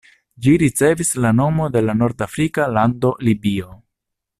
Ĝi 0.45 0.53
ricevis 0.61 1.11
la 1.25 1.33
nomon 1.41 1.75
de 1.77 1.85
la 1.85 1.97
nordafrika 2.01 2.69
lando 2.79 3.17
Libio. 3.29 3.73